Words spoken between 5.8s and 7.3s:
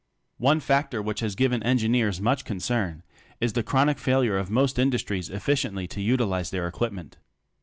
to utilize their equipment.